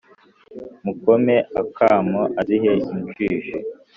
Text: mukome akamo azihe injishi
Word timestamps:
mukome 0.83 1.35
akamo 1.61 2.21
azihe 2.39 2.71
injishi 2.91 3.57